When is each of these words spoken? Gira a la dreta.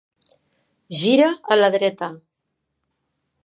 Gira 1.01 1.29
a 1.55 1.59
la 1.61 1.71
dreta. 1.77 2.11